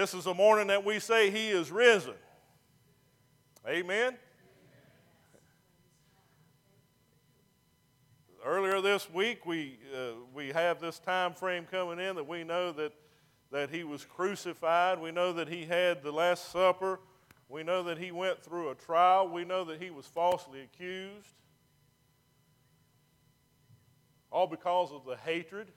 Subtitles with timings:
[0.00, 2.14] This is the morning that we say He is risen.
[3.68, 4.16] Amen.
[8.42, 12.72] Earlier this week, we, uh, we have this time frame coming in that we know
[12.72, 12.94] that,
[13.52, 14.98] that He was crucified.
[14.98, 17.00] We know that He had the Last Supper.
[17.50, 19.28] We know that He went through a trial.
[19.28, 21.34] We know that He was falsely accused.
[24.32, 25.68] All because of the hatred.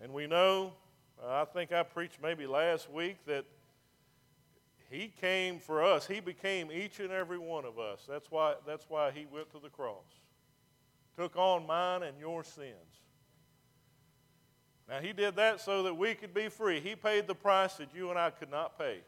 [0.00, 0.72] And we know
[1.26, 3.44] I think I preached maybe last week that
[4.90, 6.06] he came for us.
[6.06, 8.06] He became each and every one of us.
[8.08, 10.04] That's why, that's why he went to the cross.
[11.16, 13.02] Took on mine and your sins.
[14.88, 16.80] Now, he did that so that we could be free.
[16.80, 19.00] He paid the price that you and I could not pay.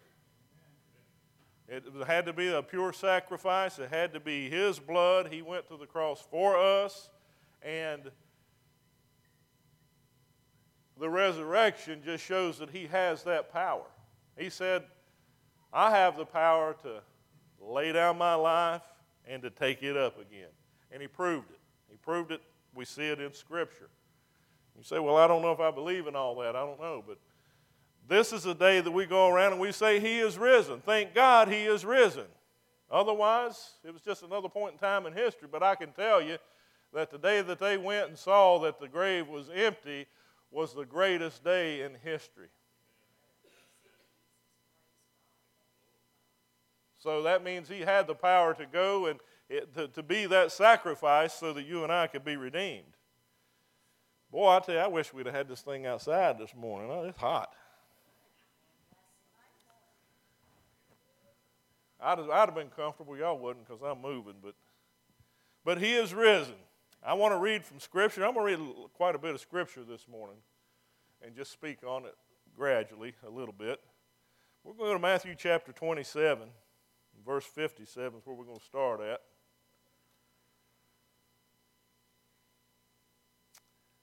[1.69, 5.29] It had to be a pure sacrifice, it had to be his blood.
[5.31, 7.11] He went to the cross for us.
[7.63, 8.11] And
[11.01, 13.87] the resurrection just shows that he has that power.
[14.37, 14.85] He said,
[15.73, 17.01] I have the power to
[17.61, 18.83] lay down my life
[19.27, 20.51] and to take it up again.
[20.93, 21.59] And he proved it.
[21.89, 22.43] He proved it.
[22.75, 23.89] We see it in Scripture.
[24.77, 26.55] You say, Well, I don't know if I believe in all that.
[26.55, 27.03] I don't know.
[27.07, 27.19] But
[28.09, 30.81] this is a day that we go around and we say, He is risen.
[30.81, 32.27] Thank God He is risen.
[32.91, 35.49] Otherwise, it was just another point in time in history.
[35.51, 36.37] But I can tell you
[36.93, 40.07] that the day that they went and saw that the grave was empty,
[40.51, 42.49] was the greatest day in history.
[46.99, 50.53] So that means he had the power to go and it, to, to be that
[50.53, 52.97] sacrifice so that you and I could be redeemed.
[54.31, 56.89] Boy, I tell you, I wish we'd have had this thing outside this morning.
[56.93, 57.53] Oh, it's hot.
[62.01, 63.17] I'd have, I'd have been comfortable.
[63.17, 64.55] Y'all wouldn't because I'm moving, but,
[65.65, 66.55] but he is risen.
[67.03, 68.27] I want to read from Scripture.
[68.27, 70.37] I'm going to read quite a bit of Scripture this morning
[71.23, 72.15] and just speak on it
[72.55, 73.81] gradually a little bit.
[74.63, 76.49] We're going to go to Matthew chapter 27,
[77.25, 79.21] verse 57 is where we're going to start at.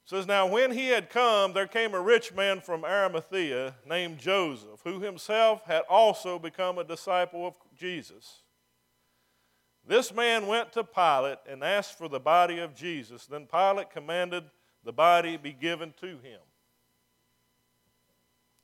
[0.03, 4.17] It says, Now when he had come, there came a rich man from Arimathea named
[4.17, 8.41] Joseph, who himself had also become a disciple of Jesus.
[9.87, 13.25] This man went to Pilate and asked for the body of Jesus.
[13.25, 14.43] Then Pilate commanded
[14.83, 16.39] the body be given to him.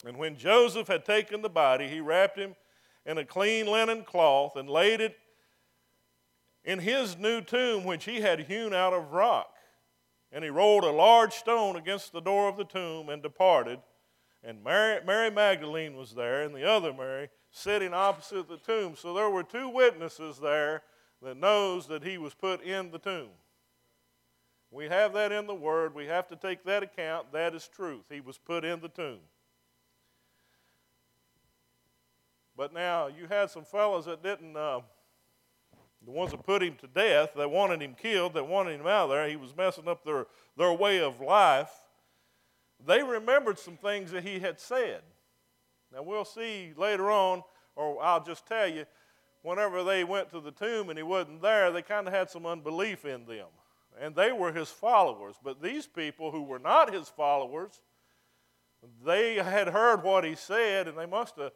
[0.06, 2.56] And when Joseph had taken the body, he wrapped him
[3.06, 5.18] in a clean linen cloth and laid it
[6.66, 9.50] in his new tomb, which he had hewn out of rock.
[10.32, 13.80] And he rolled a large stone against the door of the tomb and departed.
[14.44, 18.96] And Mary, Mary Magdalene was there, and the other Mary sitting opposite the tomb.
[18.98, 20.82] So there were two witnesses there
[21.24, 23.30] that knows that he was put in the tomb.
[24.72, 25.94] We have that in the Word.
[25.94, 27.32] We have to take that account.
[27.32, 28.06] That is truth.
[28.10, 29.20] He was put in the tomb.
[32.58, 34.82] But now you had some fellows that didn't, uh,
[36.04, 39.06] the ones that put him to death, that wanted him killed, that wanted him out
[39.06, 39.28] of there.
[39.30, 41.72] He was messing up their, their way of life.
[42.86, 45.02] They remembered some things that he had said.
[45.94, 47.44] Now we'll see later on,
[47.76, 48.86] or I'll just tell you,
[49.44, 52.46] whenever they went to the tomb and he wasn't there, they kind of had some
[52.46, 53.48] unbelief in them.
[54.02, 55.36] And they were his followers.
[55.44, 57.82] But these people who were not his followers,
[59.06, 61.52] they had heard what he said and they must have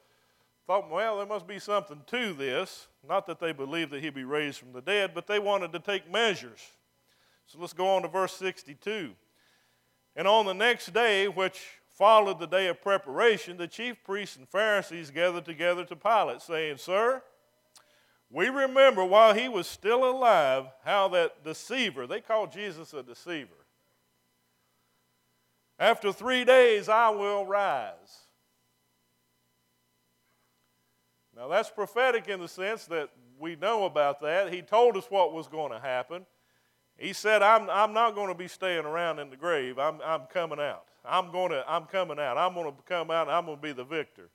[0.68, 2.88] thought, well, there must be something to this.
[3.08, 5.80] Not that they believed that he'd be raised from the dead, but they wanted to
[5.80, 6.60] take measures.
[7.48, 9.14] So let's go on to verse 62.
[10.18, 14.48] And on the next day, which followed the day of preparation, the chief priests and
[14.48, 17.24] Pharisees gathered together to Pilate, saying, Sir,
[18.30, 23.54] we remember while he was still alive how that deceiver, they called Jesus a deceiver.
[25.80, 28.26] After three days, I will rise.
[31.36, 34.52] Now, that's prophetic in the sense that we know about that.
[34.52, 36.26] He told us what was going to happen.
[36.98, 39.78] He said, I'm, I'm not going to be staying around in the grave.
[39.78, 40.86] I'm, I'm coming out.
[41.06, 42.38] I'm, going to, I'm coming out.
[42.38, 43.30] I'm going to come out.
[43.30, 44.30] I'm going to be the victor.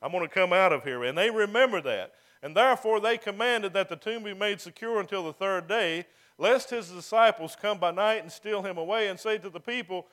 [0.00, 1.04] I'm going to come out of here.
[1.04, 2.12] And they remember that.
[2.42, 6.06] And therefore they commanded that the tomb be made secure until the third day,
[6.38, 10.06] lest his disciples come by night and steal him away and say to the people,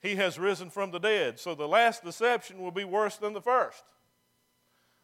[0.00, 1.38] He has risen from the dead.
[1.38, 3.82] So the last deception will be worse than the first.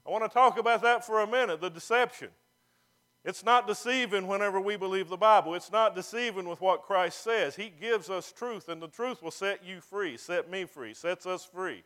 [0.07, 2.29] I want to talk about that for a minute the deception.
[3.25, 5.57] It's not deceiving whenever we believe the Bible.
[5.57, 7.57] It's not deceiving with what Christ says.
[7.57, 11.27] He gives us truth, and the truth will set you free, set me free, sets
[11.27, 11.83] us free.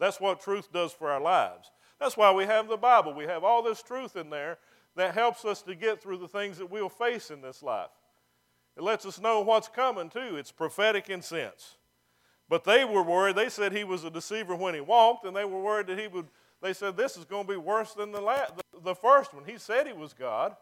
[0.00, 1.70] That's what truth does for our lives.
[2.00, 3.12] That's why we have the Bible.
[3.12, 4.58] We have all this truth in there
[4.96, 7.90] that helps us to get through the things that we'll face in this life.
[8.76, 10.36] It lets us know what's coming, too.
[10.36, 11.76] It's prophetic in sense.
[12.48, 13.36] But they were worried.
[13.36, 16.08] They said he was a deceiver when he walked, and they were worried that he
[16.08, 16.26] would.
[16.62, 18.46] They said this is going to be worse than the, la-
[18.82, 19.44] the, first one.
[19.46, 20.56] He said he was God.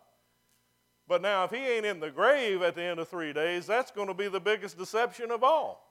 [1.08, 3.90] But now, if he ain't in the grave at the end of three days, that's
[3.90, 5.90] going to be the biggest deception of all.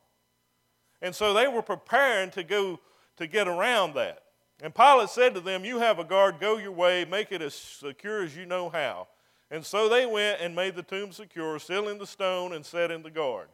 [1.01, 2.79] And so they were preparing to go
[3.17, 4.21] to get around that.
[4.61, 7.53] And Pilate said to them, You have a guard, go your way, make it as
[7.53, 9.07] secure as you know how.
[9.51, 13.11] And so they went and made the tomb secure, sealing the stone and setting the
[13.11, 13.47] guard.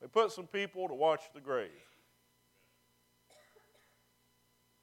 [0.00, 1.70] They put some people to watch the grave.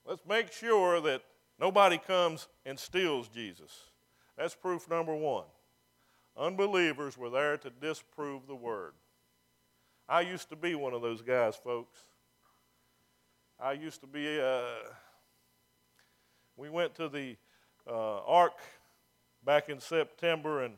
[0.06, 1.22] Let's make sure that
[1.60, 3.72] nobody comes and steals Jesus.
[4.38, 5.46] That's proof number one.
[6.36, 8.94] Unbelievers were there to disprove the word.
[10.10, 12.00] I used to be one of those guys, folks.
[13.60, 14.90] I used to be, uh,
[16.58, 17.36] we went to the
[17.88, 18.54] uh, Ark
[19.46, 20.76] back in September, and,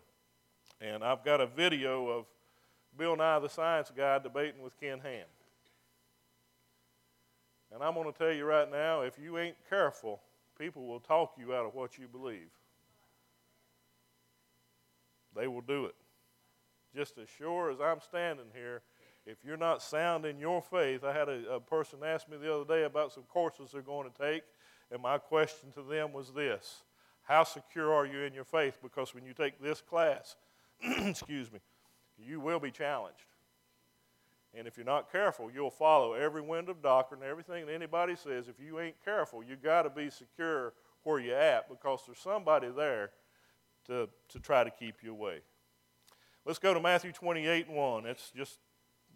[0.82, 2.26] and I've got a video of
[2.98, 5.26] Bill Nye the Science Guy debating with Ken Ham.
[7.74, 10.22] And I'm going to tell you right now if you ain't careful,
[10.58, 12.50] people will talk you out of what you believe.
[15.36, 15.96] They will do it.
[16.96, 18.82] Just as sure as I'm standing here,
[19.26, 22.54] if you're not sound in your faith, I had a, a person ask me the
[22.54, 24.44] other day about some courses they're going to take,
[24.92, 26.84] and my question to them was this
[27.24, 28.78] How secure are you in your faith?
[28.82, 30.36] Because when you take this class,
[30.82, 31.60] excuse me,
[32.18, 33.26] you will be challenged.
[34.58, 38.48] And if you're not careful, you'll follow every wind of doctrine, everything that anybody says.
[38.48, 40.74] If you ain't careful, you got to be secure
[41.04, 43.12] where you're at because there's somebody there
[43.88, 45.42] to, to try to keep you away.
[46.46, 48.04] Let's go to Matthew 28 and 1.
[48.04, 48.60] That's just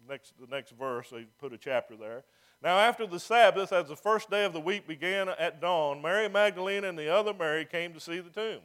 [0.08, 1.08] next, the next verse.
[1.10, 2.24] They put a chapter there.
[2.62, 6.28] Now, after the Sabbath, as the first day of the week began at dawn, Mary
[6.28, 8.60] Magdalene and the other Mary came to see the tomb.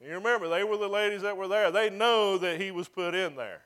[0.00, 1.70] And you remember, they were the ladies that were there.
[1.70, 3.62] They know that he was put in there.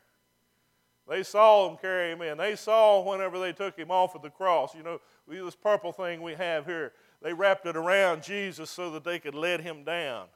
[1.07, 2.39] They saw him carry him in.
[2.39, 4.75] They saw whenever they took him off of the cross.
[4.75, 9.05] You know, this purple thing we have here, they wrapped it around Jesus so that
[9.05, 10.29] they could let him down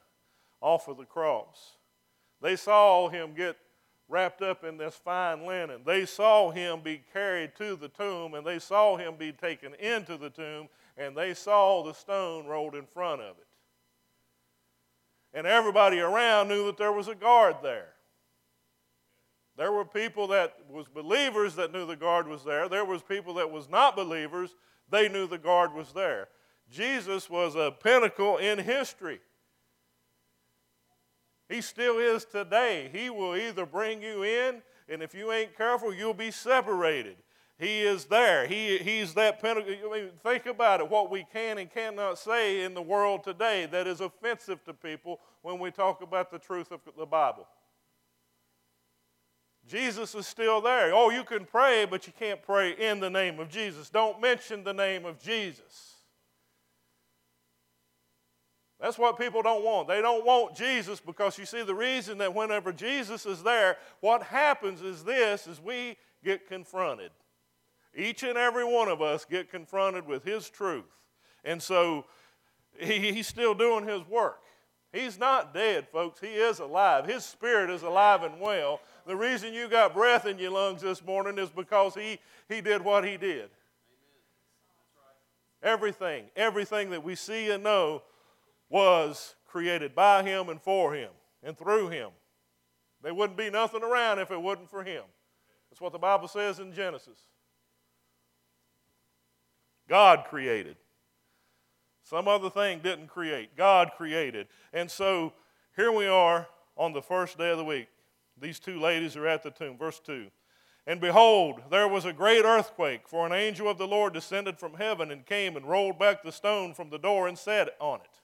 [0.60, 1.76] off of the cross.
[2.42, 3.56] They saw him get
[4.08, 5.82] wrapped up in this fine linen.
[5.84, 10.16] They saw him be carried to the tomb, and they saw him be taken into
[10.16, 13.46] the tomb, and they saw the stone rolled in front of it.
[15.34, 17.92] And everybody around knew that there was a guard there.
[19.56, 22.68] There were people that was believers that knew the guard was there.
[22.68, 24.54] There was people that was not believers,
[24.88, 26.28] they knew the guard was there.
[26.70, 29.20] Jesus was a pinnacle in history.
[31.48, 32.90] He still is today.
[32.92, 37.16] He will either bring you in, and if you ain't careful, you'll be separated.
[37.58, 38.46] He is there.
[38.46, 39.72] He, he's that pinnacle.
[39.72, 43.66] I mean, think about it what we can and cannot say in the world today
[43.72, 47.46] that is offensive to people when we talk about the truth of the Bible.
[49.66, 50.94] Jesus is still there.
[50.94, 53.90] Oh, you can pray, but you can't pray in the name of Jesus.
[53.90, 55.97] Don't mention the name of Jesus.
[58.80, 59.88] That's what people don't want.
[59.88, 64.22] They don't want Jesus because you see the reason that whenever Jesus is there, what
[64.22, 67.10] happens is this is we get confronted.
[67.94, 70.84] Each and every one of us get confronted with his truth.
[71.44, 72.04] And so
[72.78, 74.40] he, he's still doing his work.
[74.92, 76.20] He's not dead, folks.
[76.20, 77.06] He is alive.
[77.06, 78.80] His spirit is alive and well.
[79.06, 82.82] The reason you got breath in your lungs this morning is because he, he did
[82.82, 83.50] what he did.
[85.62, 88.02] Everything, everything that we see and know
[88.68, 91.10] was created by him and for him
[91.42, 92.10] and through him.
[93.02, 95.02] There wouldn't be nothing around if it wasn't for him.
[95.70, 97.18] That's what the Bible says in Genesis.
[99.88, 100.76] God created.
[102.02, 103.56] Some other thing didn't create.
[103.56, 104.48] God created.
[104.72, 105.32] And so
[105.76, 107.88] here we are on the first day of the week.
[108.40, 109.76] These two ladies are at the tomb.
[109.76, 110.26] Verse 2.
[110.86, 114.74] And behold, there was a great earthquake, for an angel of the Lord descended from
[114.74, 118.17] heaven and came and rolled back the stone from the door and sat on it.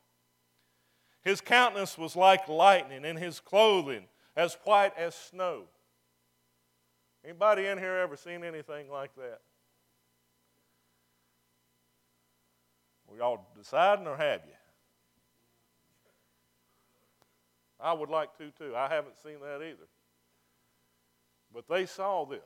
[1.24, 4.04] His countenance was like lightning, and his clothing
[4.36, 5.64] as white as snow.
[7.24, 9.40] Anybody in here ever seen anything like that?
[13.10, 14.52] We all deciding or have you?
[17.80, 18.74] I would like to too.
[18.76, 19.86] I haven't seen that either.
[21.52, 22.40] But they saw this.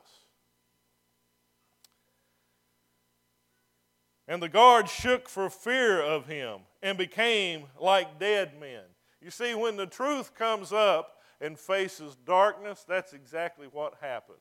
[4.29, 8.83] And the guards shook for fear of him and became like dead men.
[9.21, 14.37] You see, when the truth comes up and faces darkness, that's exactly what happens.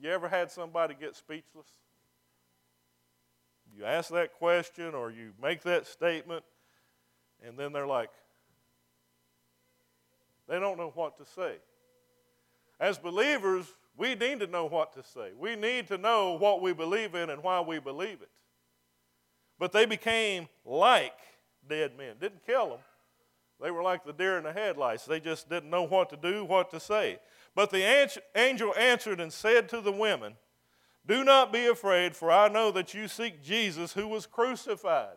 [0.00, 1.66] You ever had somebody get speechless?
[3.76, 6.42] You ask that question or you make that statement,
[7.46, 8.10] and then they're like,
[10.48, 11.56] they don't know what to say.
[12.80, 15.30] As believers, We need to know what to say.
[15.38, 18.28] We need to know what we believe in and why we believe it.
[19.58, 21.18] But they became like
[21.68, 22.16] dead men.
[22.20, 22.78] Didn't kill them.
[23.60, 25.06] They were like the deer in the headlights.
[25.06, 27.18] They just didn't know what to do, what to say.
[27.54, 30.34] But the angel answered and said to the women,
[31.06, 35.16] Do not be afraid, for I know that you seek Jesus who was crucified.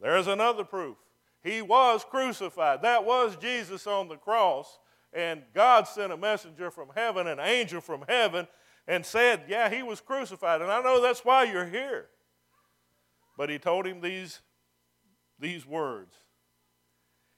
[0.00, 0.96] There's another proof.
[1.42, 2.82] He was crucified.
[2.82, 4.78] That was Jesus on the cross.
[5.12, 8.48] And God sent a messenger from heaven, an angel from heaven,
[8.88, 10.62] and said, Yeah, he was crucified.
[10.62, 12.06] And I know that's why you're here.
[13.36, 14.40] But he told him these,
[15.38, 16.14] these words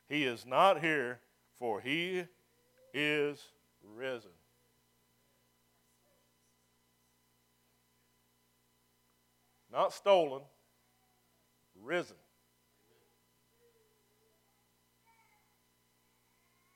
[0.08, 1.20] He is not here,
[1.58, 2.24] for he
[2.94, 3.42] is
[3.82, 4.30] risen.
[9.70, 10.42] Not stolen,
[11.82, 12.16] risen.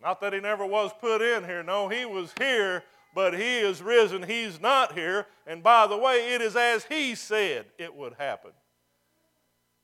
[0.02, 1.62] Not that he never was put in here.
[1.62, 2.82] No, he was here,
[3.14, 4.24] but he is risen.
[4.24, 5.26] He's not here.
[5.46, 8.50] And by the way, it is as he said it would happen.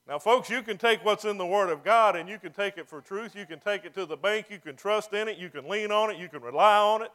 [0.09, 2.79] Now, folks, you can take what's in the Word of God and you can take
[2.79, 3.37] it for truth.
[3.37, 4.47] You can take it to the bank.
[4.49, 5.37] You can trust in it.
[5.37, 6.17] You can lean on it.
[6.17, 7.11] You can rely on it.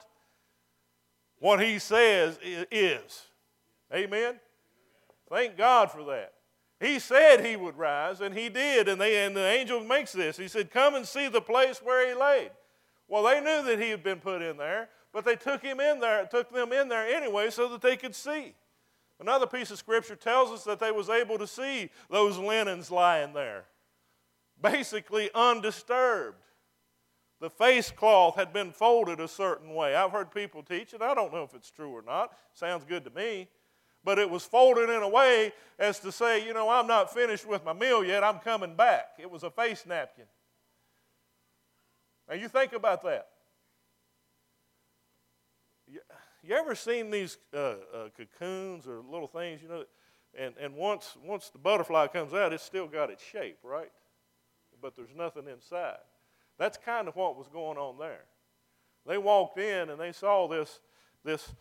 [1.40, 3.24] What He says is.
[3.92, 4.40] Amen?
[5.28, 6.34] Thank God for that.
[6.80, 8.88] He said He would rise, and He did.
[8.88, 10.38] And, they, and the angel makes this.
[10.38, 12.52] He said, Come and see the place where He laid.
[13.08, 16.00] Well, they knew that He had been put in there, but they took Him in
[16.00, 18.54] there, took them in there anyway so that they could see.
[19.24, 23.32] Another piece of scripture tells us that they was able to see those linens lying
[23.32, 23.64] there,
[24.62, 26.44] basically undisturbed.
[27.40, 29.96] The face cloth had been folded a certain way.
[29.96, 31.02] I've heard people teach it.
[31.02, 32.34] I don't know if it's true or not.
[32.54, 33.48] Sounds good to me.
[34.04, 37.48] But it was folded in a way as to say, you know, I'm not finished
[37.48, 38.26] with my meal yet.
[38.26, 39.12] I'm coming back.
[39.20, 40.26] It was a face napkin.
[42.28, 43.30] Now you think about that.
[46.44, 47.76] You ever seen these uh, uh,
[48.18, 49.86] cocoons or little things, you know,
[50.38, 53.92] and, and once, once the butterfly comes out, it's still got its shape, right?
[54.82, 56.00] But there's nothing inside.
[56.58, 58.26] That's kind of what was going on there.
[59.08, 60.82] They walked in and they saw this,
[61.24, 61.54] this,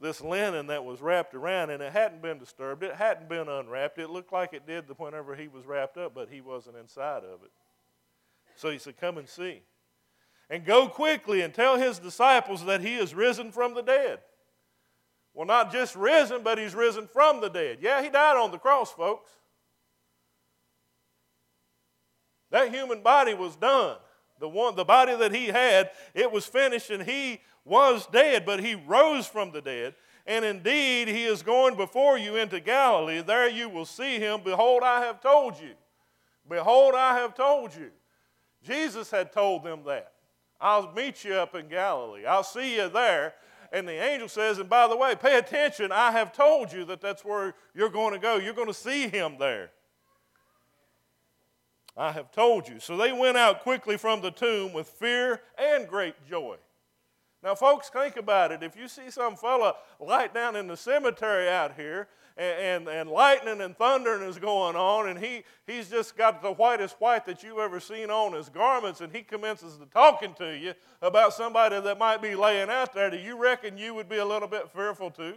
[0.00, 2.82] this linen that was wrapped around, and it hadn't been disturbed.
[2.82, 3.98] It hadn't been unwrapped.
[3.98, 7.44] It looked like it did whenever he was wrapped up, but he wasn't inside of
[7.44, 7.52] it.
[8.56, 9.62] So he said, Come and see
[10.48, 14.20] and go quickly and tell his disciples that he is risen from the dead.
[15.34, 17.78] Well, not just risen, but he's risen from the dead.
[17.80, 19.30] Yeah, he died on the cross, folks.
[22.50, 23.96] That human body was done.
[24.38, 28.60] The one the body that he had, it was finished and he was dead, but
[28.60, 29.94] he rose from the dead.
[30.26, 33.22] And indeed, he is going before you into Galilee.
[33.22, 34.40] There you will see him.
[34.44, 35.74] Behold, I have told you.
[36.48, 37.90] Behold, I have told you.
[38.62, 40.12] Jesus had told them that.
[40.60, 42.24] I'll meet you up in Galilee.
[42.26, 43.34] I'll see you there.
[43.72, 45.92] And the angel says, and by the way, pay attention.
[45.92, 48.36] I have told you that that's where you're going to go.
[48.36, 49.70] You're going to see him there.
[51.96, 52.78] I have told you.
[52.78, 56.56] So they went out quickly from the tomb with fear and great joy.
[57.42, 58.62] Now, folks, think about it.
[58.62, 63.10] If you see some fella light down in the cemetery out here and, and, and
[63.10, 67.42] lightning and thundering is going on, and he, he's just got the whitest white that
[67.42, 71.80] you've ever seen on his garments, and he commences to talking to you about somebody
[71.80, 74.68] that might be laying out there, do you reckon you would be a little bit
[74.70, 75.34] fearful too?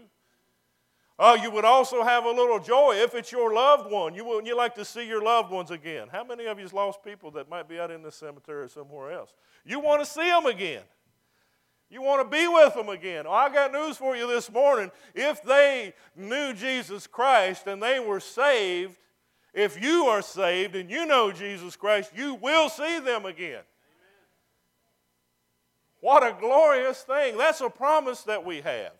[1.21, 4.15] Oh, you would also have a little joy if it's your loved one.
[4.15, 6.07] You wouldn't you like to see your loved ones again?
[6.09, 9.11] How many of you lost people that might be out in the cemetery or somewhere
[9.11, 9.33] else?
[9.65, 10.83] You want to see them again.
[11.89, 13.25] You want to be with them again.
[13.25, 14.91] Well, I got news for you this morning.
[15.15, 18.95] If they knew Jesus Christ and they were saved,
[19.53, 23.61] if you are saved and you know Jesus Christ, you will see them again.
[26.01, 27.37] What a glorious thing.
[27.37, 28.93] That's a promise that we have.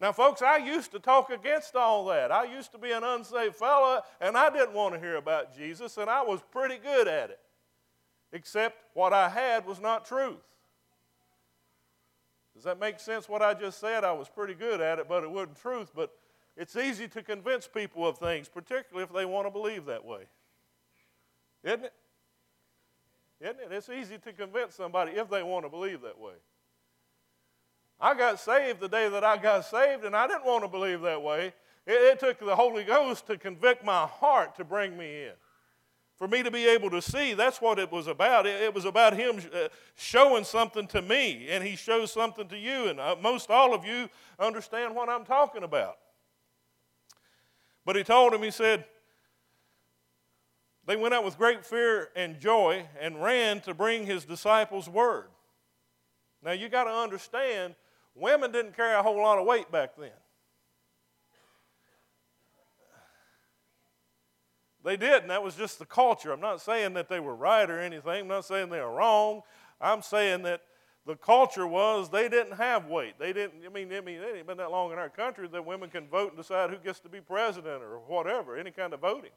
[0.00, 2.32] Now, folks, I used to talk against all that.
[2.32, 5.96] I used to be an unsaved fella, and I didn't want to hear about Jesus,
[5.96, 7.38] and I was pretty good at it.
[8.32, 10.40] Except what I had was not truth.
[12.62, 14.04] Does that make sense what I just said?
[14.04, 15.90] I was pretty good at it, but it wasn't truth.
[15.96, 16.12] But
[16.56, 20.26] it's easy to convince people of things, particularly if they want to believe that way.
[21.64, 21.92] Isn't it?
[23.40, 23.72] Isn't it?
[23.72, 26.34] It's easy to convince somebody if they want to believe that way.
[27.98, 31.00] I got saved the day that I got saved, and I didn't want to believe
[31.00, 31.46] that way.
[31.84, 35.32] It, it took the Holy Ghost to convict my heart to bring me in
[36.22, 37.34] for me to be able to see.
[37.34, 38.46] That's what it was about.
[38.46, 42.86] It, was about Him uh, showing something to me, and He shows something to you.
[42.86, 45.96] And uh, most all of you understand what I'm talking about.
[47.84, 48.84] But He told him, He said,
[50.86, 55.26] they went out with great fear and joy and ran to bring His disciples word.
[56.40, 57.74] Now you got to understand
[58.14, 60.10] Women didn't carry a whole lot of weight back then.
[64.84, 66.32] They did, and that was just the culture.
[66.32, 68.22] I'm not saying that they were right or anything.
[68.22, 69.42] I'm not saying they were wrong.
[69.80, 70.62] I'm saying that
[71.06, 73.14] the culture was they didn't have weight.
[73.18, 73.64] They didn't.
[73.64, 76.06] I mean, I mean, it ain't been that long in our country that women can
[76.08, 79.30] vote and decide who gets to be president or whatever, any kind of voting.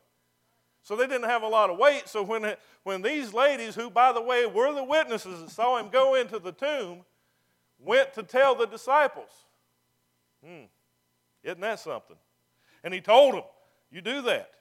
[0.82, 2.08] So they didn't have a lot of weight.
[2.08, 5.90] So when when these ladies, who by the way were the witnesses that saw him
[5.90, 7.04] go into the tomb,
[7.80, 9.32] went to tell the disciples,
[10.44, 10.66] hmm,
[11.44, 12.18] isn't that something?
[12.84, 13.44] And he told them,
[13.92, 14.52] "You do that."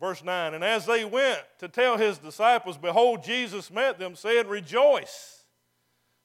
[0.00, 4.48] Verse 9, and as they went to tell his disciples, behold, Jesus met them, saying,
[4.48, 5.44] Rejoice.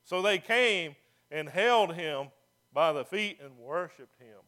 [0.06, 0.96] So they came
[1.30, 2.28] and held him
[2.72, 4.40] by the feet and worshiped him.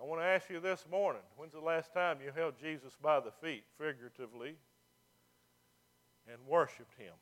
[0.00, 3.20] I want to ask you this morning when's the last time you held Jesus by
[3.20, 4.54] the feet, figuratively,
[6.26, 7.12] and worshiped him?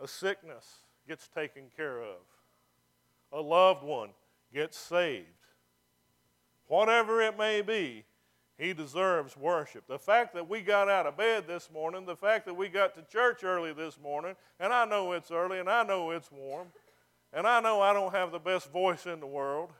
[0.00, 0.64] A sickness
[1.06, 2.18] gets taken care of,
[3.32, 4.10] a loved one
[4.52, 5.26] gets saved.
[6.68, 8.04] Whatever it may be,
[8.58, 9.86] he deserves worship.
[9.86, 12.94] The fact that we got out of bed this morning, the fact that we got
[12.94, 16.68] to church early this morning, and I know it's early and I know it's warm,
[17.32, 19.70] and I know I don't have the best voice in the world,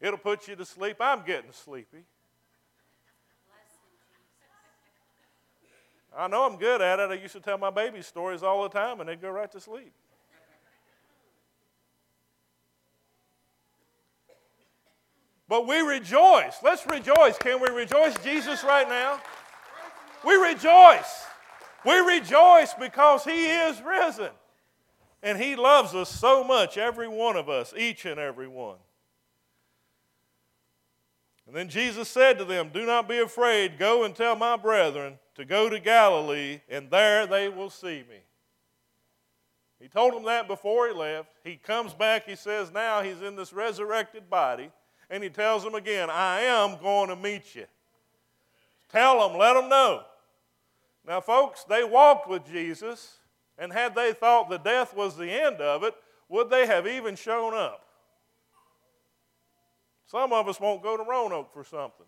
[0.00, 0.96] it'll put you to sleep.
[1.00, 2.04] I'm getting sleepy.
[6.16, 7.10] I know I'm good at it.
[7.10, 9.60] I used to tell my baby stories all the time, and they'd go right to
[9.60, 9.92] sleep.
[15.50, 16.58] But we rejoice.
[16.62, 17.36] Let's rejoice.
[17.36, 19.20] Can we rejoice Jesus right now?
[20.24, 21.24] We rejoice.
[21.84, 24.30] We rejoice because He is risen.
[25.24, 28.76] And He loves us so much, every one of us, each and every one.
[31.48, 33.76] And then Jesus said to them, Do not be afraid.
[33.76, 38.20] Go and tell my brethren to go to Galilee, and there they will see me.
[39.80, 41.30] He told them that before he left.
[41.42, 44.70] He comes back, he says, Now he's in this resurrected body
[45.10, 47.66] and he tells them again, I am going to meet you.
[48.90, 50.04] Tell them, let them know.
[51.06, 53.18] Now, folks, they walked with Jesus,
[53.58, 55.94] and had they thought the death was the end of it,
[56.28, 57.84] would they have even shown up?
[60.06, 62.06] Some of us won't go to Roanoke for something.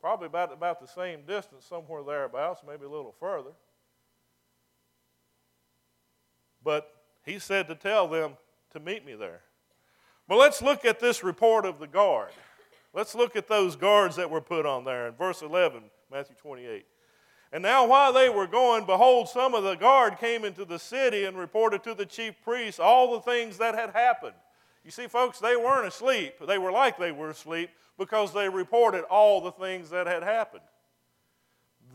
[0.00, 3.52] Probably about, about the same distance, somewhere thereabouts, maybe a little further.
[6.62, 8.32] But he said to tell them
[8.72, 9.40] to meet me there.
[10.28, 12.30] But let's look at this report of the guard.
[12.92, 16.86] Let's look at those guards that were put on there in verse 11, Matthew 28.
[17.52, 21.24] And now, while they were going, behold, some of the guard came into the city
[21.24, 24.34] and reported to the chief priests all the things that had happened.
[24.84, 26.34] You see, folks, they weren't asleep.
[26.46, 30.64] They were like they were asleep because they reported all the things that had happened.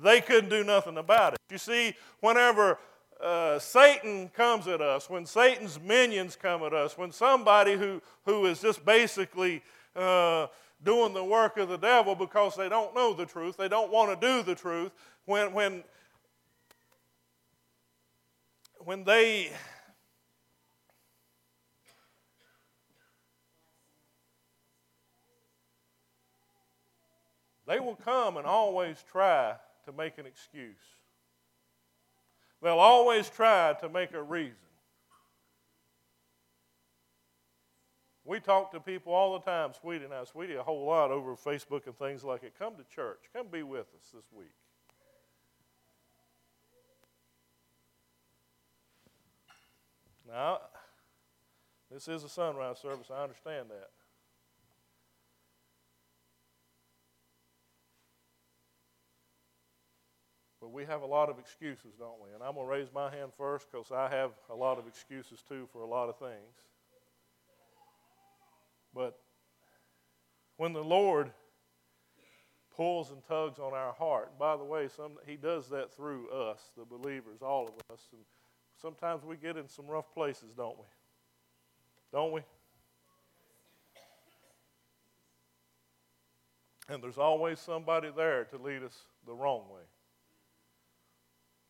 [0.02, 1.40] They couldn't do nothing about it.
[1.52, 2.80] You see, whenever
[3.22, 8.46] uh, Satan comes at us, when Satan's minions come at us, when somebody who, who
[8.46, 9.62] is just basically
[9.96, 10.48] uh,
[10.84, 14.20] doing the work of the devil because they don't know the truth, they don't want
[14.20, 14.92] to do the truth,
[15.26, 15.84] when, when,
[18.80, 19.52] when they
[27.68, 29.54] they will come and always try
[29.86, 30.99] to make an excuse.
[32.62, 34.56] They'll always try to make a reason.
[38.26, 41.36] We talk to people all the time, Sweetie and I, Sweetie, a whole lot over
[41.36, 42.54] Facebook and things like it.
[42.60, 43.22] Come to church.
[43.34, 44.52] Come be with us this week.
[50.28, 50.60] Now,
[51.92, 53.08] this is a sunrise service.
[53.12, 53.90] I understand that.
[60.60, 62.34] But we have a lot of excuses, don't we?
[62.34, 65.42] And I'm going to raise my hand first because I have a lot of excuses
[65.48, 66.56] too for a lot of things.
[68.94, 69.20] But
[70.58, 71.32] when the Lord
[72.76, 76.60] pulls and tugs on our heart, by the way, some, He does that through us,
[76.78, 78.08] the believers, all of us.
[78.12, 78.22] And
[78.82, 80.86] sometimes we get in some rough places, don't we?
[82.12, 82.42] Don't we?
[86.90, 89.84] And there's always somebody there to lead us the wrong way.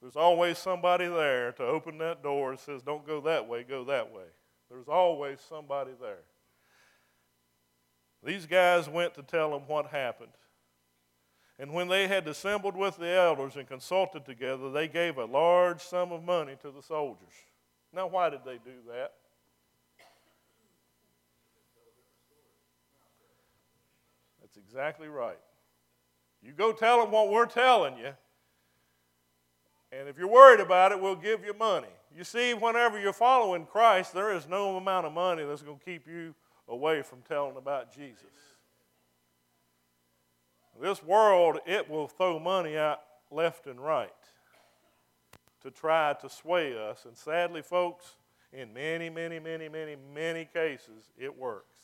[0.02, 4.12] There's always somebody there to open that door says, Don't go that way, go that
[4.12, 4.24] way.
[4.70, 6.24] There's always somebody there.
[8.24, 10.32] These guys went to tell them what happened.
[11.58, 15.82] And when they had assembled with the elders and consulted together, they gave a large
[15.82, 17.34] sum of money to the soldiers.
[17.94, 19.14] Now, why did they do that?
[24.40, 25.40] That's exactly right.
[26.42, 28.14] You go tell them what we're telling you,
[29.92, 31.88] And if you're worried about it, we'll give you money.
[32.16, 35.86] You see, whenever you're following Christ, there is no amount of money that's going to
[35.86, 36.36] keep you
[36.68, 38.26] away from telling about Jesus.
[40.82, 44.10] This world, it will throw money out left and right
[45.62, 47.06] to try to sway us.
[47.06, 48.16] And sadly, folks,
[48.54, 51.79] in many, many, many, many, many cases, it works.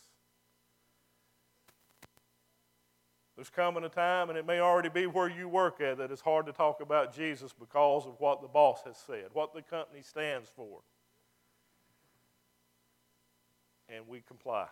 [3.46, 6.22] There's coming a time, and it may already be where you work at, that it's
[6.22, 10.02] hard to talk about Jesus because of what the boss has said, what the company
[10.02, 10.80] stands for.
[13.88, 14.66] And we comply.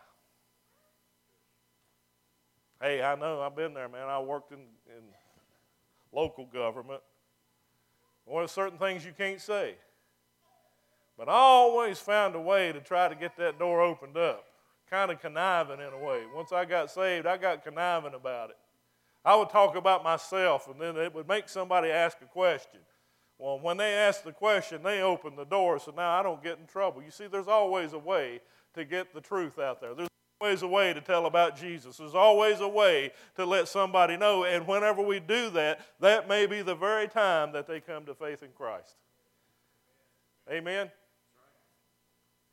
[2.82, 4.08] Hey, I know, I've been there, man.
[4.08, 5.04] I worked in, in
[6.12, 7.02] local government.
[8.26, 9.76] Well, there's certain things you can't say.
[11.16, 14.46] But I always found a way to try to get that door opened up,
[14.90, 16.24] kind of conniving in a way.
[16.34, 18.58] Once I got saved, I got conniving about it.
[19.26, 22.82] I would talk about myself, and then it would make somebody ask a question.
[23.38, 26.60] Well, when they ask the question, they open the door, so now I don't get
[26.60, 27.02] in trouble.
[27.02, 28.42] You see, there's always a way
[28.74, 29.94] to get the truth out there.
[29.94, 30.10] There's
[30.40, 31.98] always a way to tell about Jesus.
[31.98, 34.44] There's always a way to let somebody know.
[34.44, 38.14] And whenever we do that, that may be the very time that they come to
[38.14, 38.96] faith in Christ.
[40.52, 40.92] Amen?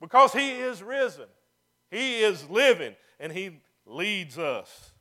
[0.01, 1.27] Because He is risen,
[1.91, 4.93] He is living, and He leads us.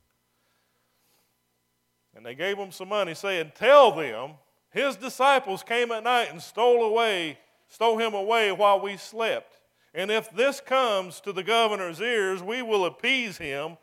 [2.14, 4.32] And they gave him some money, saying, Tell them
[4.70, 9.60] his disciples came at night and stole away, stole him away while we slept.
[9.94, 13.76] And if this comes to the governor's ears, we will appease him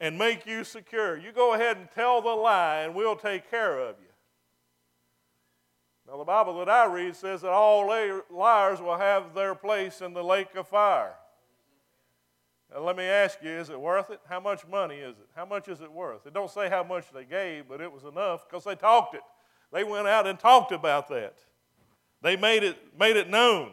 [0.00, 1.16] and make you secure.
[1.16, 4.06] You go ahead and tell the lie, and we'll take care of you.
[6.08, 7.86] Now, the Bible that I read says that all
[8.30, 11.14] liars will have their place in the lake of fire.
[12.72, 14.20] Now, let me ask you, is it worth it?
[14.28, 15.26] How much money is it?
[15.34, 16.26] How much is it worth?
[16.26, 19.22] It don't say how much they gave, but it was enough because they talked it.
[19.72, 21.34] They went out and talked about that.
[22.22, 23.72] They made it, made it known.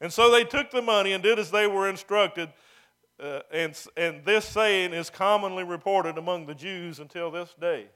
[0.00, 2.50] And so they took the money and did as they were instructed.
[3.20, 7.86] Uh, and, and this saying is commonly reported among the Jews until this day.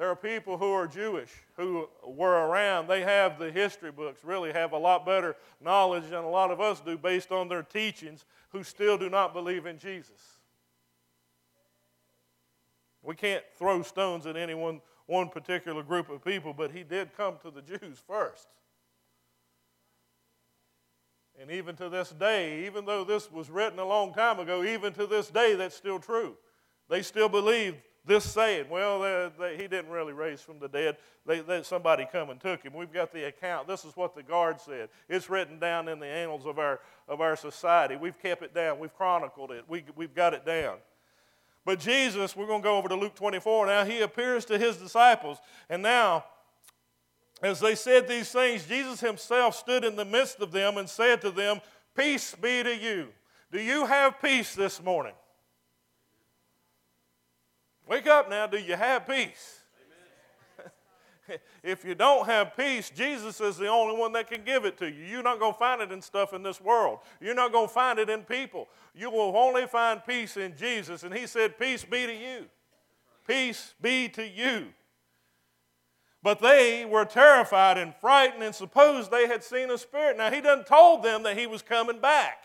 [0.00, 2.88] There are people who are Jewish who were around.
[2.88, 6.58] They have the history books, really have a lot better knowledge than a lot of
[6.58, 10.38] us do based on their teachings, who still do not believe in Jesus.
[13.02, 17.14] We can't throw stones at any one, one particular group of people, but he did
[17.14, 18.48] come to the Jews first.
[21.38, 24.94] And even to this day, even though this was written a long time ago, even
[24.94, 26.38] to this day, that's still true.
[26.88, 27.74] They still believe
[28.10, 30.96] this saying, well, they, they, he didn't really raise from the dead.
[31.24, 32.74] They, somebody come and took him.
[32.74, 33.68] We've got the account.
[33.68, 34.88] This is what the guard said.
[35.08, 37.94] It's written down in the annals of our, of our society.
[37.94, 38.80] We've kept it down.
[38.80, 39.64] We've chronicled it.
[39.68, 40.78] We, we've got it down.
[41.64, 43.84] But Jesus, we're going to go over to Luke 24 now.
[43.84, 45.38] He appears to his disciples.
[45.68, 46.24] And now,
[47.42, 51.20] as they said these things, Jesus himself stood in the midst of them and said
[51.20, 51.60] to them,
[51.96, 53.08] Peace be to you.
[53.52, 55.12] Do you have peace this morning?
[57.90, 58.46] Wake up now.
[58.46, 59.58] Do you have peace?
[61.64, 64.88] if you don't have peace, Jesus is the only one that can give it to
[64.88, 65.04] you.
[65.04, 67.00] You're not going to find it in stuff in this world.
[67.20, 68.68] You're not going to find it in people.
[68.94, 71.02] You will only find peace in Jesus.
[71.02, 72.44] And He said, Peace be to you.
[73.26, 74.68] Peace be to you.
[76.22, 80.16] But they were terrified and frightened and supposed they had seen a spirit.
[80.16, 82.44] Now, He doesn't told them that He was coming back.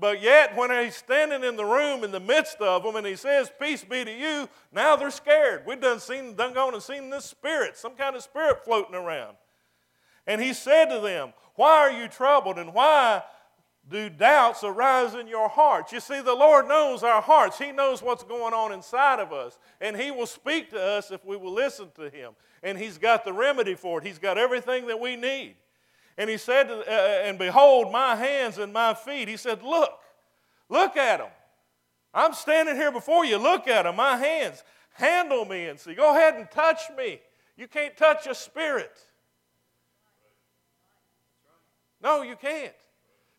[0.00, 3.16] But yet, when he's standing in the room in the midst of them and he
[3.16, 5.62] says, Peace be to you, now they're scared.
[5.66, 9.36] We've done seen done gone and seen this spirit, some kind of spirit floating around.
[10.26, 13.22] And he said to them, Why are you troubled and why
[13.90, 15.92] do doubts arise in your hearts?
[15.92, 17.58] You see, the Lord knows our hearts.
[17.58, 19.58] He knows what's going on inside of us.
[19.80, 22.32] And He will speak to us if we will listen to Him.
[22.62, 25.56] And He's got the remedy for it, He's got everything that we need.
[26.18, 29.28] And he said, uh, And behold, my hands and my feet.
[29.28, 29.92] He said, Look,
[30.68, 31.30] look at them.
[32.12, 33.38] I'm standing here before you.
[33.38, 34.64] Look at them, my hands.
[34.94, 35.94] Handle me and see.
[35.94, 37.20] Go ahead and touch me.
[37.56, 38.98] You can't touch a spirit.
[42.02, 42.74] No, you can't.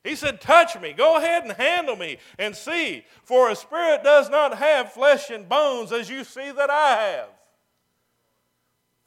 [0.06, 0.94] He said, Touch me.
[0.94, 3.04] Go ahead and handle me and see.
[3.24, 7.30] For a spirit does not have flesh and bones as you see that I have.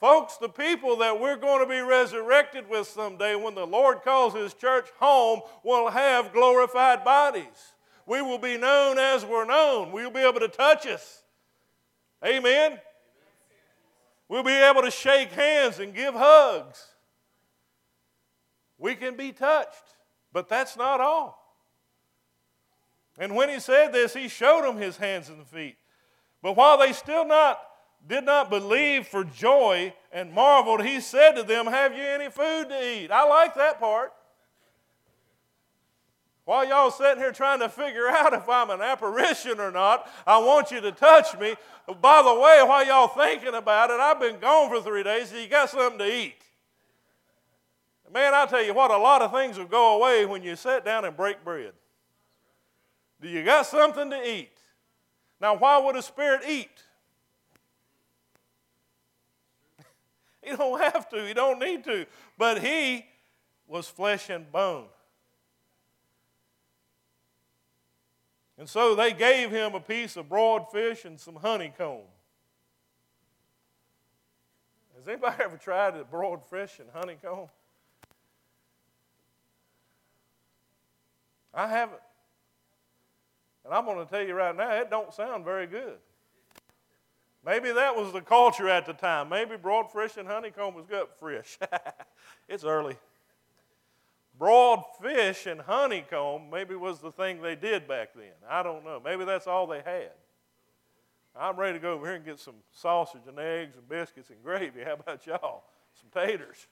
[0.03, 4.35] Folks, the people that we're going to be resurrected with someday when the Lord calls
[4.35, 7.75] His church home will have glorified bodies.
[8.05, 9.93] We will be known as we're known.
[9.93, 11.23] We'll be able to touch us.
[12.27, 12.81] Amen.
[14.29, 16.85] We'll be able to shake hands and give hugs.
[18.79, 19.95] We can be touched,
[20.33, 21.55] but that's not all.
[23.21, 25.77] And when he said this, he showed them his hands and feet.
[26.43, 27.61] But while they still not
[28.07, 32.69] did not believe for joy and marveled, he said to them, Have you any food
[32.69, 33.11] to eat?
[33.11, 34.13] I like that part.
[36.45, 40.39] While y'all sitting here trying to figure out if I'm an apparition or not, I
[40.39, 41.55] want you to touch me.
[42.01, 45.37] By the way, while y'all thinking about it, I've been gone for three days, so
[45.37, 46.35] you got something to eat.
[48.13, 50.85] Man, I tell you what, a lot of things will go away when you sit
[50.85, 51.73] down and break bread.
[53.23, 54.51] Do you got something to eat?
[55.41, 56.83] Now, why would a spirit eat?
[60.51, 62.07] he don't have to, he don't need to.
[62.37, 63.07] But he
[63.67, 64.87] was flesh and bone.
[68.59, 72.03] And so they gave him a piece of broiled fish and some honeycomb.
[74.97, 77.49] Has anybody ever tried a broiled fish and honeycomb?
[81.55, 82.01] I haven't.
[83.65, 85.99] And I'm going to tell you right now, it don't sound very good.
[87.45, 89.29] Maybe that was the culture at the time.
[89.29, 91.07] Maybe broiled fish and honeycomb was good.
[91.19, 91.59] Fresh.
[92.49, 92.97] it's early.
[94.39, 98.33] Broiled fish and honeycomb maybe was the thing they did back then.
[98.49, 99.01] I don't know.
[99.05, 100.13] Maybe that's all they had.
[101.35, 104.43] I'm ready to go over here and get some sausage and eggs and biscuits and
[104.43, 104.83] gravy.
[104.85, 105.65] How about y'all?
[106.01, 106.67] Some taters.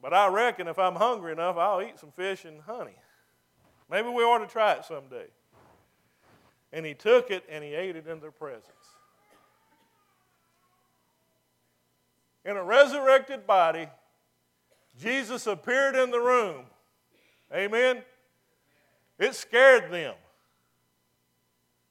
[0.00, 2.96] But I reckon if I'm hungry enough, I'll eat some fish and honey.
[3.90, 5.26] Maybe we ought to try it someday.
[6.72, 8.64] And he took it and he ate it in their presence.
[12.44, 13.88] In a resurrected body,
[15.00, 16.64] Jesus appeared in the room.
[17.54, 18.02] Amen?
[19.18, 20.14] It scared them.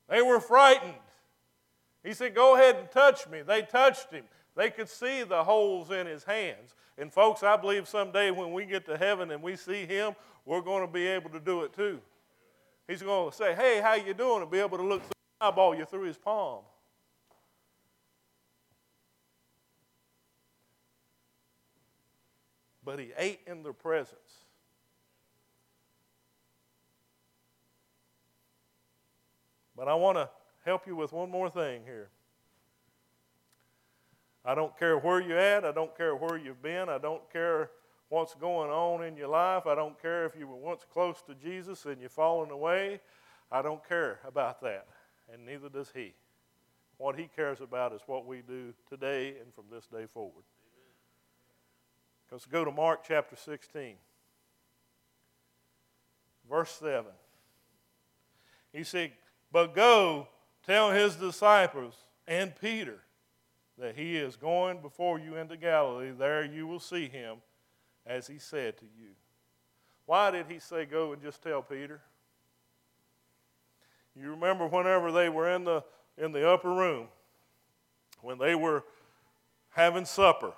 [0.10, 0.94] They were frightened.
[2.04, 3.42] He said, Go ahead and touch me.
[3.42, 4.24] They touched him.
[4.56, 6.74] They could see the holes in his hands.
[6.98, 10.62] And folks, I believe someday when we get to heaven and we see him, we're
[10.62, 12.00] going to be able to do it too.
[12.88, 15.76] He's going to say, "Hey, how you doing?" and be able to look through eyeball
[15.76, 16.64] you through his palm.
[22.84, 24.46] But he ate in their presence.
[29.76, 30.30] But I want to
[30.66, 32.10] help you with one more thing here.
[34.44, 35.66] I don't care where you're at.
[35.66, 36.88] I don't care where you've been.
[36.88, 37.70] I don't care
[38.10, 39.68] what's going on in your life.
[39.68, 43.02] I don't care if you were once close to Jesus and you've fallen away.
[43.52, 44.88] I don't care about that,
[45.34, 46.14] and neither does He.
[46.98, 50.44] What He cares about is what we do today and from this day forward.
[52.32, 53.96] Let's go to Mark chapter 16,
[56.50, 57.06] verse 7.
[58.74, 59.14] He said,
[59.52, 60.28] But go
[60.66, 61.96] tell his disciples
[62.28, 63.00] and Peter
[63.78, 66.12] that he is going before you into Galilee.
[66.12, 67.38] There you will see him,
[68.08, 69.10] as he said to you.
[70.06, 72.02] Why did he say, Go and just tell Peter?
[74.16, 75.84] You remember whenever they were in the,
[76.18, 77.08] in the upper room,
[78.22, 78.84] when they were
[79.70, 80.54] having supper.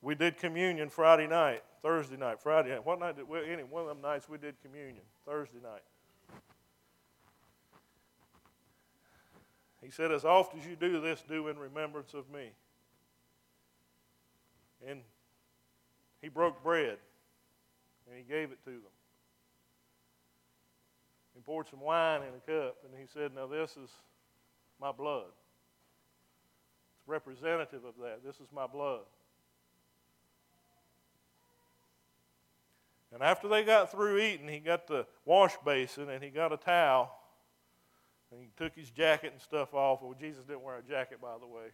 [0.00, 2.86] We did communion Friday night, Thursday night, Friday night.
[2.86, 5.02] What night did we, any one of them nights we did communion?
[5.26, 5.82] Thursday night.
[9.82, 12.52] He said, As oft as you do this, do in remembrance of me.
[14.86, 15.00] And
[16.26, 16.98] he broke bread
[18.08, 18.96] and he gave it to them.
[21.36, 23.90] He poured some wine in a cup and he said, Now this is
[24.80, 25.26] my blood.
[26.98, 28.24] It's representative of that.
[28.24, 29.02] This is my blood.
[33.14, 36.56] And after they got through eating, he got the wash basin and he got a
[36.56, 37.16] towel
[38.32, 40.02] and he took his jacket and stuff off.
[40.02, 41.66] Well, Jesus didn't wear a jacket, by the way.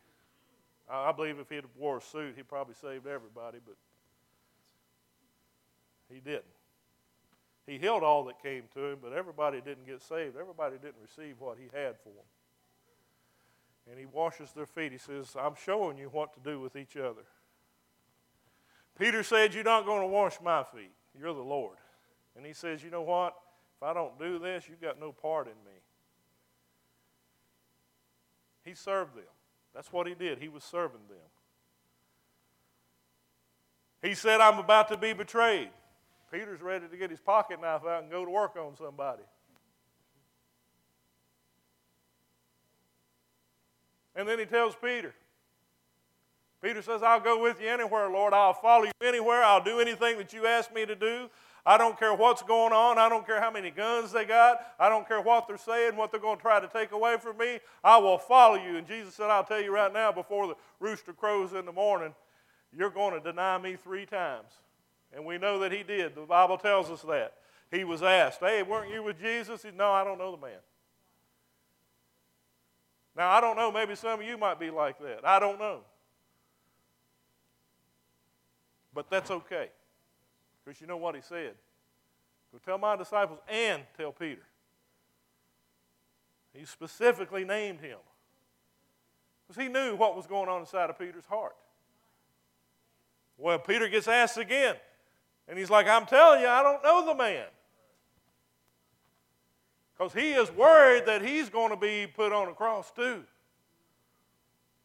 [0.90, 3.76] I, believe if he'd wore a suit, he probably saved everybody, but
[6.12, 6.44] he didn't.
[7.66, 10.36] He healed all that came to him, but everybody didn't get saved.
[10.36, 12.26] Everybody didn't receive what he had for them.
[13.90, 14.92] And he washes their feet.
[14.92, 17.22] He says, I'm showing you what to do with each other.
[18.98, 20.92] Peter said, You're not going to wash my feet.
[21.18, 21.76] You're the Lord.
[22.36, 23.34] And he says, You know what?
[23.76, 25.78] If I don't do this, you've got no part in me.
[28.64, 29.24] He served them.
[29.74, 30.38] That's what he did.
[30.38, 31.18] He was serving them.
[34.02, 35.70] He said, I'm about to be betrayed.
[36.32, 39.22] Peter's ready to get his pocket knife out and go to work on somebody.
[44.16, 45.14] And then he tells Peter,
[46.62, 48.32] Peter says, I'll go with you anywhere, Lord.
[48.32, 49.42] I'll follow you anywhere.
[49.42, 51.28] I'll do anything that you ask me to do.
[51.66, 52.98] I don't care what's going on.
[52.98, 54.58] I don't care how many guns they got.
[54.78, 57.36] I don't care what they're saying, what they're going to try to take away from
[57.38, 57.60] me.
[57.84, 58.76] I will follow you.
[58.76, 62.14] And Jesus said, I'll tell you right now, before the rooster crows in the morning,
[62.76, 64.50] you're going to deny me three times.
[65.14, 66.14] And we know that he did.
[66.14, 67.34] The Bible tells us that.
[67.70, 69.62] He was asked, Hey, weren't you with Jesus?
[69.62, 70.58] He said, No, I don't know the man.
[73.16, 75.20] Now, I don't know, maybe some of you might be like that.
[75.24, 75.80] I don't know.
[78.94, 79.68] But that's okay.
[80.64, 81.54] Because you know what he said.
[82.52, 84.42] Go tell my disciples and tell Peter.
[86.54, 87.98] He specifically named him.
[89.46, 91.56] Because he knew what was going on inside of Peter's heart.
[93.38, 94.76] Well, Peter gets asked again.
[95.48, 97.46] And he's like, I'm telling you, I don't know the man.
[99.96, 103.22] Because he is worried that he's going to be put on a cross too.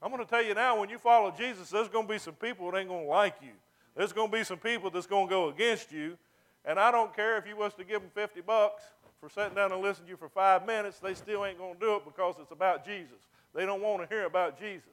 [0.02, 2.36] I'm going to tell you now, when you follow Jesus, there's going to be some
[2.36, 3.54] people that ain't going to like you.
[3.96, 6.17] There's going to be some people that's going to go against you.
[6.65, 8.84] And I don't care if you was to give them 50 bucks
[9.20, 11.80] for sitting down and listening to you for five minutes, they still ain't going to
[11.80, 13.17] do it because it's about Jesus.
[13.56, 14.84] They don't want to hear about Jesus.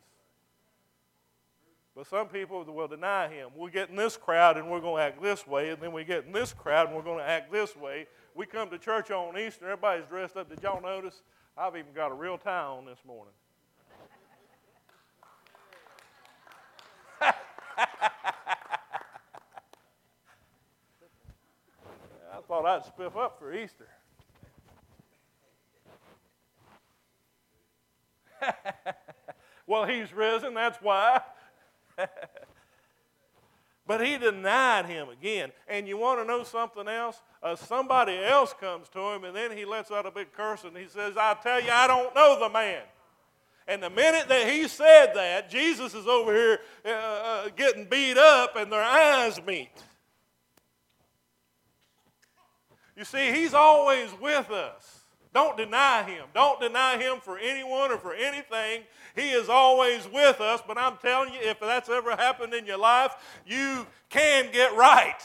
[1.94, 3.50] But some people will deny him.
[3.56, 6.02] We get in this crowd and we're going to act this way, and then we
[6.02, 8.08] get in this crowd and we're going to act this way.
[8.34, 10.48] We come to church on Easter, everybody's dressed up.
[10.48, 11.22] Did y'all notice?
[11.56, 13.32] I've even got a real tie on this morning.
[17.22, 17.32] I
[22.48, 23.86] thought I'd spiff up for Easter.
[29.68, 31.20] well, he's risen, that's why.
[33.86, 35.52] but he denied him again.
[35.68, 37.20] And you want to know something else?
[37.42, 40.76] Uh, somebody else comes to him, and then he lets out a big curse and
[40.76, 42.82] he says, I tell you, I don't know the man.
[43.66, 48.18] And the minute that he said that, Jesus is over here uh, uh, getting beat
[48.18, 49.70] up, and their eyes meet.
[52.94, 55.03] You see, he's always with us.
[55.34, 56.26] Don't deny him.
[56.32, 58.84] Don't deny him for anyone or for anything.
[59.16, 62.78] He is always with us, but I'm telling you, if that's ever happened in your
[62.78, 63.12] life,
[63.44, 65.18] you can get right.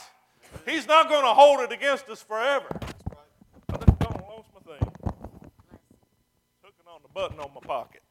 [0.66, 2.66] He's not going to hold it against us forever.
[2.82, 4.92] I just lost my thing.
[6.62, 8.02] Hooking on the button on my pocket.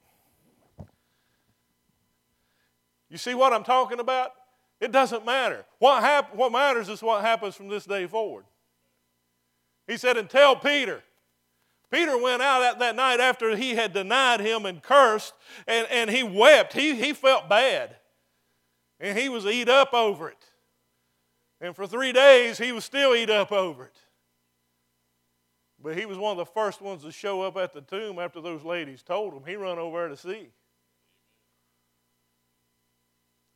[3.10, 4.32] You see what I'm talking about?
[4.80, 5.66] It doesn't matter.
[5.80, 8.46] What, hap- what matters is what happens from this day forward.
[9.86, 11.04] He said, and tell Peter,
[11.92, 15.34] Peter went out that, that night after he had denied him and cursed,
[15.68, 16.74] and, and he wept.
[16.74, 17.96] He, he felt bad.
[19.00, 20.46] And he was eat up over it.
[21.62, 23.98] And for three days, he was still eat up over it.
[25.82, 28.42] But he was one of the first ones to show up at the tomb after
[28.42, 29.44] those ladies told him.
[29.46, 30.50] He run over there to see.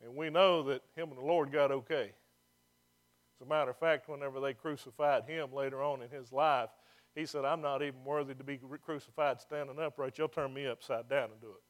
[0.02, 2.12] And we know that him and the Lord got okay.
[3.40, 6.70] As a matter of fact, whenever they crucified him later on in his life,
[7.14, 10.18] he said, I'm not even worthy to be crucified standing upright.
[10.18, 11.62] You'll turn me upside down and do it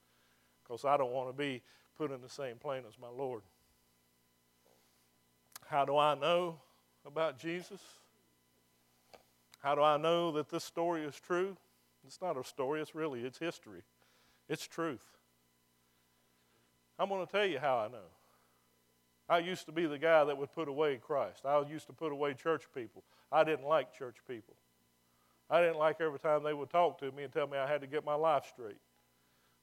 [0.63, 1.63] because I don't want to be
[1.97, 3.43] put in the same plane as my Lord.
[5.67, 6.61] How do I know
[7.07, 7.81] about Jesus?
[9.63, 11.57] How do I know that this story is true?
[12.07, 13.83] It's not a story, it's really it's history.
[14.49, 15.05] It's truth.
[16.99, 18.07] I'm going to tell you how I know.
[19.29, 21.47] I used to be the guy that would put away Christ.
[21.47, 23.03] I used to put away church people.
[23.33, 24.55] I didn't like church people.
[25.51, 27.81] I didn't like every time they would talk to me and tell me I had
[27.83, 28.79] to get my life straight.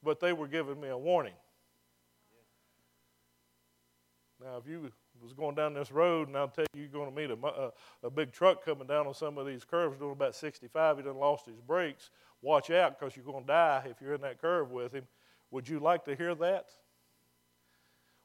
[0.03, 1.33] But they were giving me a warning.
[4.43, 4.91] Now, if you
[5.21, 7.71] was going down this road and I'll tell you you're going to meet a, a,
[8.07, 11.17] a, big truck coming down on some of these curves doing about 65, he done
[11.17, 12.09] lost his brakes.
[12.41, 15.05] Watch out because you're going to die if you're in that curve with him.
[15.51, 16.69] Would you like to hear that?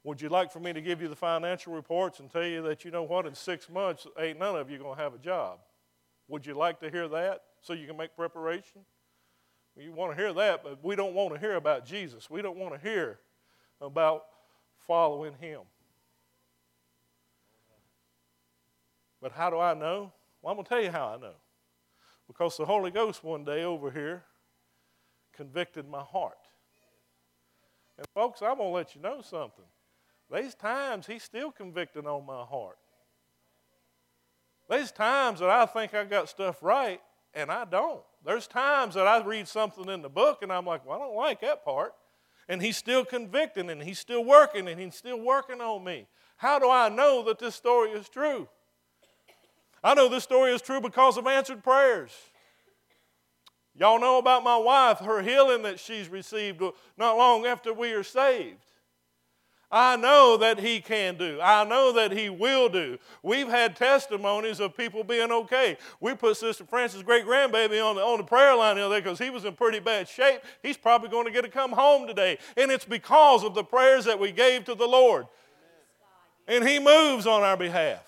[0.04, 2.84] Would you like for me to give you the financial reports and tell you that
[2.84, 5.58] you know what, in six months, ain't none of you going to have a job?
[6.28, 8.82] Would you like to hear that so you can make preparation?
[9.76, 12.30] You want to hear that, but we don't want to hear about Jesus.
[12.30, 13.18] We don't want to hear
[13.80, 14.24] about
[14.86, 15.60] following Him.
[19.20, 20.12] But how do I know?
[20.40, 21.34] Well, I'm going to tell you how I know.
[22.26, 24.24] Because the Holy Ghost one day over here
[25.34, 26.38] convicted my heart.
[27.98, 29.64] And folks, I'm going to let you know something.
[30.32, 32.78] These times He's still convicting on my heart.
[34.68, 37.00] There's times that I think I got stuff right
[37.34, 38.02] and I don't.
[38.24, 41.16] There's times that I read something in the book and I'm like, well, I don't
[41.16, 41.94] like that part.
[42.48, 46.06] And he's still convicting and he's still working and he's still working on me.
[46.36, 48.48] How do I know that this story is true?
[49.82, 52.10] I know this story is true because of answered prayers.
[53.74, 56.62] Y'all know about my wife, her healing that she's received
[56.96, 58.65] not long after we are saved.
[59.70, 61.40] I know that He can do.
[61.42, 62.98] I know that He will do.
[63.22, 65.76] We've had testimonies of people being okay.
[66.00, 69.00] We put Sister Francis' great grandbaby on the, on the prayer line the other day
[69.00, 70.40] because he was in pretty bad shape.
[70.62, 72.38] He's probably going to get to come home today.
[72.56, 75.26] And it's because of the prayers that we gave to the Lord.
[76.46, 78.04] And He moves on our behalf.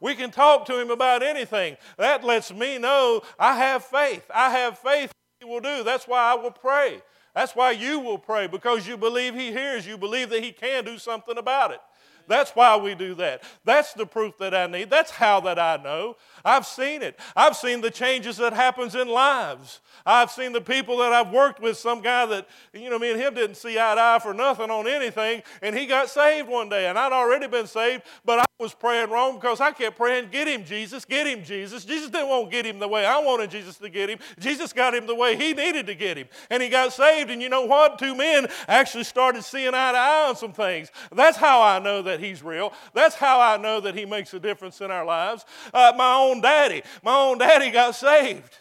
[0.00, 1.78] We can talk to Him about anything.
[1.96, 4.30] That lets me know I have faith.
[4.34, 5.10] I have faith
[5.40, 5.82] He will do.
[5.82, 7.00] That's why I will pray.
[7.36, 9.86] That's why you will pray, because you believe He hears.
[9.86, 11.80] You believe that He can do something about it.
[12.26, 13.44] That's why we do that.
[13.64, 14.88] That's the proof that I need.
[14.88, 16.16] That's how that I know.
[16.44, 17.20] I've seen it.
[17.36, 19.80] I've seen the changes that happens in lives.
[20.04, 23.20] I've seen the people that I've worked with, some guy that, you know, me and
[23.20, 26.70] him didn't see eye to eye for nothing on anything, and he got saved one
[26.70, 30.48] day, and I'd already been saved, but was praying wrong because I kept praying, get
[30.48, 31.84] him, Jesus, get him, Jesus.
[31.84, 34.18] Jesus didn't want to get him the way I wanted Jesus to get him.
[34.38, 36.26] Jesus got him the way he needed to get him.
[36.48, 37.98] And he got saved, and you know what?
[37.98, 40.90] Two men actually started seeing eye to eye on some things.
[41.12, 42.72] That's how I know that he's real.
[42.94, 45.44] That's how I know that he makes a difference in our lives.
[45.74, 48.56] Uh, my own daddy, my own daddy got saved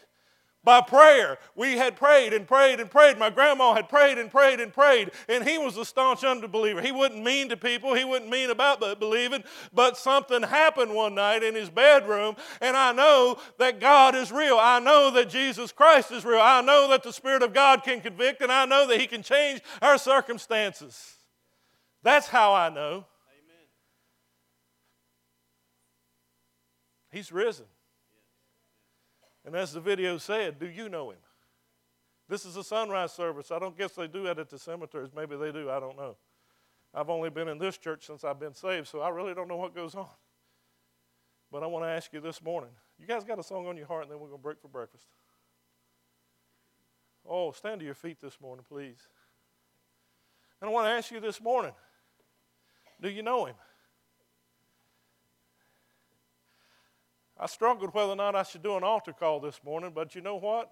[0.66, 1.38] by prayer.
[1.56, 3.18] We had prayed and prayed and prayed.
[3.18, 6.82] My grandma had prayed and prayed and prayed, and he was a staunch unbeliever.
[6.82, 11.44] He wouldn't mean to people, he wouldn't mean about believing, but something happened one night
[11.44, 14.58] in his bedroom, and I know that God is real.
[14.60, 16.42] I know that Jesus Christ is real.
[16.42, 19.22] I know that the Spirit of God can convict, and I know that he can
[19.22, 21.14] change our circumstances.
[22.02, 23.06] That's how I know.
[23.32, 23.68] Amen.
[27.12, 27.66] He's risen.
[29.46, 31.20] And as the video said, do you know him?
[32.28, 33.52] This is a sunrise service.
[33.52, 35.12] I don't guess they do that at the cemeteries.
[35.16, 35.70] Maybe they do.
[35.70, 36.18] I don't know.
[36.94, 39.58] I've only been in this church since I've been saved, so I really don't know
[39.58, 40.08] what goes on.
[41.52, 42.72] But I want to ask you this morning.
[42.98, 44.70] You guys got a song on your heart, and then we're going to break for
[44.70, 45.06] breakfast.
[47.28, 49.08] Oh, stand to your feet this morning, please.
[50.62, 51.74] And I want to ask you this morning
[53.02, 53.56] do you know him?
[57.38, 60.22] I struggled whether or not I should do an altar call this morning, but you
[60.22, 60.72] know what?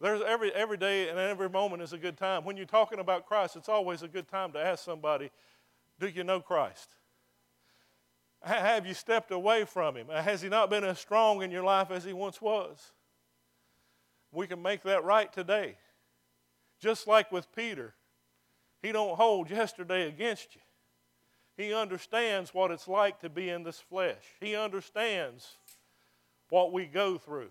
[0.00, 2.44] There's every, every day and every moment is a good time.
[2.44, 5.30] When you're talking about Christ, it's always a good time to ask somebody,
[5.98, 6.90] Do you know Christ?
[8.42, 10.08] Have you stepped away from him?
[10.08, 12.92] Has he not been as strong in your life as he once was?
[14.32, 15.78] We can make that right today.
[16.78, 17.94] Just like with Peter,
[18.82, 20.60] he don't hold yesterday against you.
[21.56, 24.22] He understands what it's like to be in this flesh.
[24.40, 25.56] He understands
[26.50, 27.50] what we go through.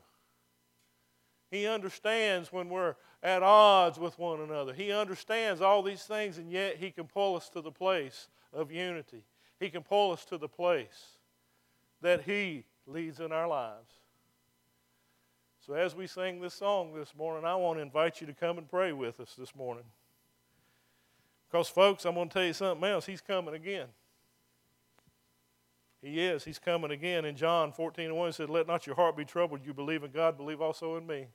[1.52, 4.74] He understands when we're at odds with one another.
[4.74, 8.72] He understands all these things, and yet He can pull us to the place of
[8.72, 9.24] unity.
[9.60, 11.20] He can pull us to the place
[12.02, 13.94] that He leads in our lives.
[15.66, 18.58] So, as we sing this song this morning, I want to invite you to come
[18.58, 19.86] and pray with us this morning.
[21.50, 23.06] Because, folks, I'm going to tell you something else.
[23.06, 23.88] He's coming again.
[26.04, 26.44] He is.
[26.44, 27.24] He's coming again.
[27.24, 29.62] In John 14 and 1, he said, Let not your heart be troubled.
[29.66, 31.28] You believe in God, believe also in me.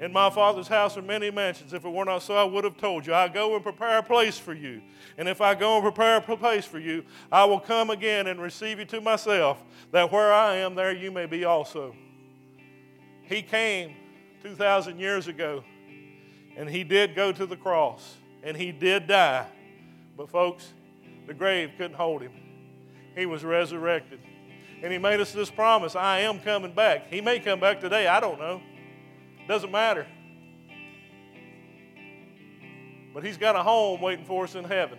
[0.00, 1.74] In my Father's house are many mansions.
[1.74, 3.12] If it were not so, I would have told you.
[3.12, 4.80] I go and prepare a place for you.
[5.18, 8.40] And if I go and prepare a place for you, I will come again and
[8.40, 11.94] receive you to myself, that where I am, there you may be also.
[13.24, 13.94] He came
[14.42, 15.62] 2,000 years ago,
[16.56, 19.46] and he did go to the cross, and he did die.
[20.16, 20.72] But, folks,
[21.26, 22.32] the grave couldn't hold him
[23.20, 24.18] he was resurrected.
[24.82, 27.08] And he made us this promise I am coming back.
[27.08, 28.62] He may come back today, I don't know.
[29.46, 30.06] Doesn't matter.
[33.12, 34.98] But he's got a home waiting for us in heaven.